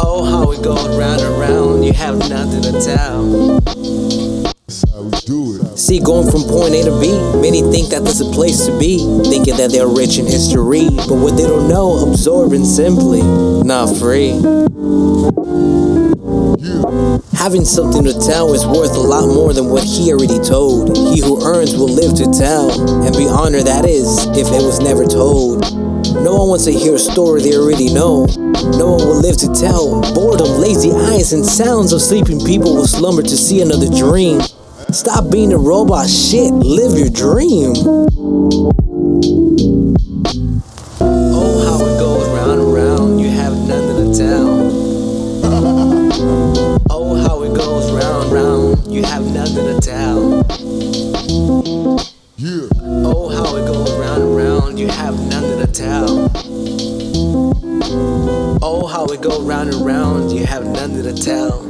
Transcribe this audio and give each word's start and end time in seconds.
Oh, 0.00 0.24
how 0.24 0.48
we 0.50 0.56
go 0.62 0.74
round 0.98 1.20
and 1.20 1.40
round, 1.40 1.84
you 1.84 1.92
have 1.92 2.18
nothing 2.28 2.62
to 2.62 2.72
tell. 2.80 3.58
See, 5.76 6.00
going 6.00 6.30
from 6.30 6.42
point 6.42 6.74
A 6.74 6.84
to 6.84 7.00
B, 7.00 7.12
many 7.40 7.62
think 7.70 7.90
that 7.90 8.02
there's 8.02 8.20
a 8.20 8.30
place 8.30 8.66
to 8.66 8.78
be, 8.78 8.98
thinking 9.24 9.56
that 9.56 9.70
they're 9.70 9.88
rich 9.88 10.18
in 10.18 10.26
history, 10.26 10.88
but 10.90 11.14
what 11.14 11.36
they 11.36 11.44
don't 11.44 11.68
know, 11.68 12.10
absorbing 12.10 12.64
simply, 12.64 13.22
not 13.22 13.96
free. 13.96 14.32
Having 17.38 17.64
something 17.64 18.04
to 18.04 18.18
tell 18.20 18.52
is 18.52 18.66
worth 18.66 18.96
a 18.96 19.00
lot 19.00 19.32
more 19.32 19.52
than 19.54 19.70
what 19.70 19.84
he 19.84 20.12
already 20.12 20.40
told. 20.40 20.96
He 20.96 21.20
who 21.20 21.42
earns 21.46 21.76
will 21.76 21.88
live 21.88 22.14
to 22.16 22.26
tell, 22.36 22.68
and 23.06 23.16
be 23.16 23.28
honored 23.28 23.66
that 23.66 23.86
is, 23.86 24.26
if 24.36 24.48
it 24.48 24.62
was 24.62 24.80
never 24.80 25.04
told. 25.06 25.87
No 26.14 26.36
one 26.36 26.48
wants 26.48 26.64
to 26.64 26.72
hear 26.72 26.94
a 26.94 26.98
story 26.98 27.42
they 27.42 27.54
already 27.54 27.92
know. 27.92 28.26
No 28.78 28.92
one 28.96 29.06
will 29.06 29.20
live 29.20 29.36
to 29.38 29.52
tell. 29.52 30.00
Boredom, 30.14 30.60
lazy 30.60 30.90
eyes, 30.92 31.32
and 31.32 31.44
sounds 31.44 31.92
of 31.92 32.00
sleeping 32.00 32.40
people 32.40 32.74
will 32.74 32.86
slumber 32.86 33.22
to 33.22 33.36
see 33.36 33.60
another 33.60 33.88
dream. 33.88 34.40
Stop 34.90 35.30
being 35.30 35.52
a 35.52 35.58
robot 35.58 36.08
shit, 36.08 36.52
live 36.52 36.98
your 36.98 37.10
dream. 37.10 37.74
Oh, 41.00 41.60
how 41.66 41.84
it 41.84 41.98
goes 41.98 42.28
round 42.30 42.60
and 42.60 42.72
round, 42.72 43.20
you 43.20 43.28
have 43.28 43.52
nothing 43.68 44.12
to 44.12 44.18
tell. 44.18 44.58
Oh, 46.90 47.14
how 47.14 47.42
it 47.42 47.54
goes 47.54 47.92
round, 47.92 48.32
round. 48.32 48.92
You 48.92 49.02
have 49.04 49.24
nothing 49.32 49.66
to 49.66 49.80
tell. 49.80 50.44
Yeah. 52.36 52.68
Oh, 53.04 53.28
how 53.28 53.56
it 53.56 53.66
goes 53.66 53.92
round 53.98 54.22
and 54.22 54.36
round. 54.36 54.78
You 54.78 54.88
have 54.88 55.18
nothing 55.28 55.47
Oh, 58.70 58.86
how 58.86 59.06
it 59.06 59.22
goes 59.22 59.40
round 59.44 59.72
and 59.72 59.80
round. 59.80 60.30
You 60.30 60.44
have 60.44 60.66
nothing 60.66 61.02
to 61.02 61.14
tell. 61.14 61.64